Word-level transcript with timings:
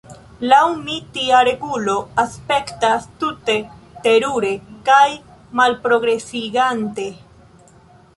Laŭ 0.51 0.61
mi 0.85 0.93
tia 1.17 1.41
regulo 1.47 1.97
aspektas 2.23 3.05
tute 3.23 3.57
terure 4.07 4.49
kaj 4.89 5.03
malprogresigante. 5.61 7.07